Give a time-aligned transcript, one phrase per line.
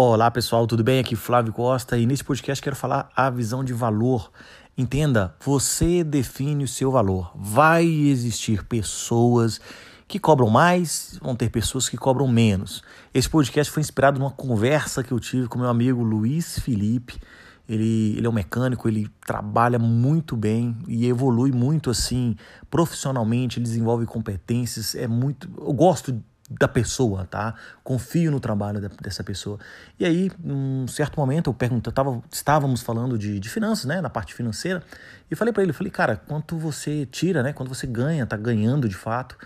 [0.00, 1.00] Olá pessoal, tudo bem?
[1.00, 4.30] Aqui Flávio Costa e nesse podcast quero falar a visão de valor.
[4.76, 7.32] Entenda, você define o seu valor.
[7.34, 9.60] Vai existir pessoas
[10.06, 12.82] que cobram mais, vão ter pessoas que cobram menos.
[13.12, 17.20] Esse podcast foi inspirado numa conversa que eu tive com meu amigo Luiz Felipe.
[17.68, 22.34] Ele, ele é um mecânico, ele trabalha muito bem e evolui muito assim
[22.70, 25.50] profissionalmente, ele desenvolve competências, é muito.
[25.58, 27.54] Eu gosto da pessoa, tá?
[27.84, 29.58] Confio no trabalho da, dessa pessoa.
[29.98, 34.00] E aí, num certo momento, eu pergunto, eu tava, estávamos falando de, de finanças, né?
[34.00, 34.82] Na parte financeira,
[35.30, 37.52] e falei para ele, falei, cara, quanto você tira, né?
[37.52, 39.36] Quanto você ganha, tá ganhando de fato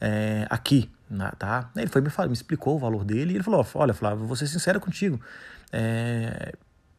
[0.00, 0.90] é, aqui,
[1.38, 1.70] tá?
[1.76, 4.36] Ele foi me, falou, me explicou o valor dele e ele falou, olha, Flávio, vou
[4.36, 5.20] ser sincero contigo,
[5.72, 6.52] é,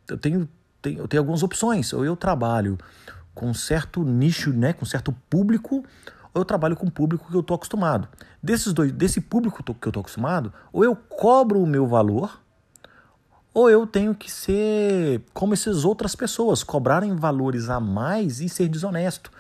[0.07, 0.48] eu tenho,
[0.82, 2.78] tenho, eu tenho algumas opções, ou eu trabalho
[3.34, 4.74] com certo nicho, né?
[4.74, 5.84] Com certo público,
[6.34, 8.08] ou eu trabalho com o público que eu estou acostumado.
[8.42, 12.40] Desses dois, desse público que eu estou acostumado, ou eu cobro o meu valor,
[13.54, 18.68] ou eu tenho que ser como essas outras pessoas, cobrarem valores a mais e ser
[18.68, 19.32] desonesto.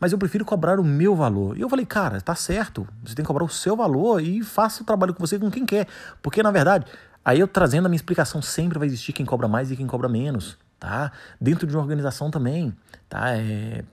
[0.00, 1.56] Mas eu prefiro cobrar o meu valor.
[1.58, 4.82] E eu falei, cara, tá certo, você tem que cobrar o seu valor e faça
[4.82, 5.86] o trabalho com você com quem quer.
[6.22, 6.86] Porque, na verdade,
[7.24, 10.08] aí eu trazendo a minha explicação, sempre vai existir quem cobra mais e quem cobra
[10.08, 11.12] menos, tá?
[11.40, 12.74] Dentro de uma organização também,
[13.08, 13.36] tá?
[13.36, 13.84] É,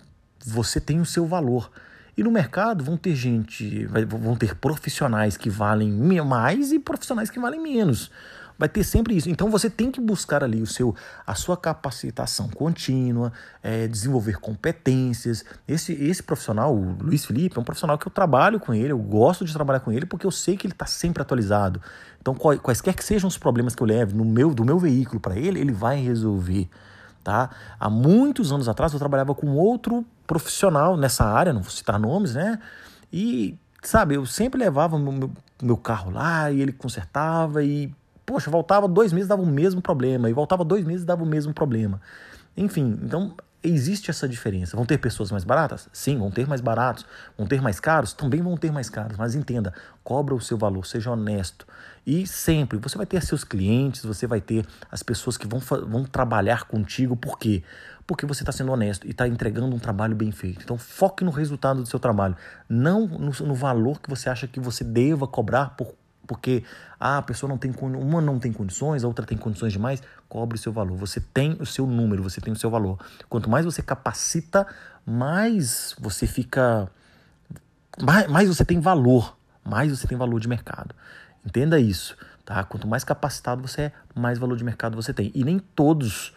[0.46, 1.70] você tem o seu valor.
[2.18, 5.92] E no mercado vão ter gente, vão ter profissionais que valem
[6.26, 8.10] mais e profissionais que valem menos.
[8.58, 9.30] Vai ter sempre isso.
[9.30, 15.46] Então você tem que buscar ali o seu, a sua capacitação contínua, é, desenvolver competências.
[15.68, 18.98] Esse, esse profissional, o Luiz Felipe, é um profissional que eu trabalho com ele, eu
[18.98, 21.82] gosto de trabalhar com ele porque eu sei que ele está sempre atualizado.
[22.20, 25.38] Então, quaisquer que sejam os problemas que eu leve no meu, do meu veículo para
[25.38, 26.68] ele, ele vai resolver.
[27.24, 27.50] Tá?
[27.80, 32.36] Há muitos anos atrás eu trabalhava com outro profissional nessa área, não vou citar nomes,
[32.36, 32.58] né?
[33.12, 35.30] E, sabe, eu sempre levava meu,
[35.62, 37.94] meu carro lá e ele consertava e,
[38.28, 41.54] poxa, voltava dois meses dava o mesmo problema, e voltava dois meses dava o mesmo
[41.54, 42.02] problema.
[42.58, 44.76] Enfim, então existe essa diferença.
[44.76, 45.88] Vão ter pessoas mais baratas?
[45.94, 47.06] Sim, vão ter mais baratos.
[47.38, 48.14] Vão ter mais caros?
[48.14, 49.18] Também vão ter mais caros.
[49.18, 51.66] Mas entenda, cobra o seu valor, seja honesto.
[52.06, 56.04] E sempre, você vai ter seus clientes, você vai ter as pessoas que vão, vão
[56.04, 57.16] trabalhar contigo.
[57.16, 57.64] Por quê?
[58.06, 60.64] Porque você está sendo honesto e está entregando um trabalho bem feito.
[60.64, 62.36] Então foque no resultado do seu trabalho,
[62.68, 65.94] não no, no valor que você acha que você deva cobrar por
[66.28, 66.64] porque
[67.00, 70.58] ah, a pessoa não tem uma não tem condições, a outra tem condições demais, cobre
[70.58, 70.98] o seu valor.
[70.98, 73.00] Você tem o seu número, você tem o seu valor.
[73.30, 74.68] Quanto mais você capacita,
[75.06, 76.92] mais você fica
[78.02, 80.94] mais, mais você tem valor, mais você tem valor de mercado.
[81.46, 82.16] Entenda isso,
[82.46, 82.64] tá?
[82.64, 85.32] Quanto mais capacitado você é, mais valor de mercado você tem.
[85.34, 86.34] E nem todos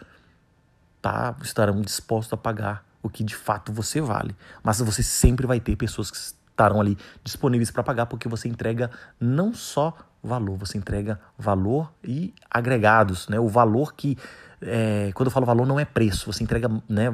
[1.01, 4.35] tá, estarão dispostos a pagar o que de fato você vale.
[4.63, 6.17] Mas você sempre vai ter pessoas que
[6.51, 12.33] estarão ali disponíveis para pagar, porque você entrega não só valor, você entrega valor e
[12.49, 13.39] agregados, né?
[13.39, 14.17] O valor que
[14.61, 17.07] é, quando eu falo valor não é preço, você entrega, né,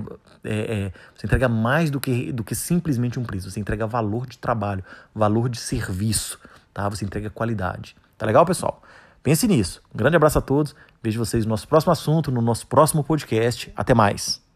[0.43, 4.27] é, é, você entrega mais do que, do que simplesmente um preço, você entrega valor
[4.27, 4.83] de trabalho,
[5.15, 6.37] valor de serviço,
[6.73, 6.89] tá?
[6.89, 7.95] Você entrega qualidade.
[8.17, 8.81] Tá legal, pessoal?
[9.23, 9.81] Pense nisso.
[9.93, 10.75] Um grande abraço a todos.
[11.01, 13.71] Vejo vocês no nosso próximo assunto, no nosso próximo podcast.
[13.75, 14.46] Até mais.